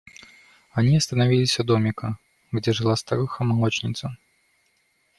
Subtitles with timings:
[0.71, 2.17] Они остановились у домика,
[2.51, 4.17] где жила старуха молочница.